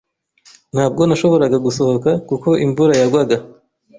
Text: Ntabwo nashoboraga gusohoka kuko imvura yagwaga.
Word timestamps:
Ntabwo 0.73 1.01
nashoboraga 1.03 1.57
gusohoka 1.65 2.09
kuko 2.29 2.49
imvura 2.65 2.93
yagwaga. 3.01 3.37